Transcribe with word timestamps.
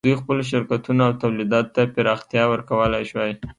دوی 0.05 0.15
خپلو 0.21 0.41
شرکتونو 0.51 1.01
او 1.07 1.13
تولیداتو 1.21 1.71
ته 1.75 1.81
پراختیا 1.95 2.43
ورکولای 2.49 3.05
شوای. 3.11 3.31